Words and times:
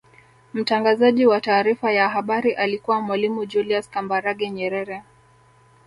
mtangazaji 0.53 1.25
wa 1.25 1.41
taarifa 1.41 1.91
ya 1.91 2.09
habari 2.09 2.53
alikuwa 2.53 3.01
mwalimu 3.01 3.45
julius 3.45 3.89
kambarage 3.89 4.49
nyerere 4.49 5.03